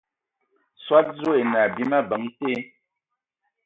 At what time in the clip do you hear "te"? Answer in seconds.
2.39-2.51